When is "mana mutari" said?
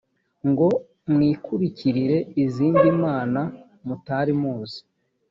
3.03-4.33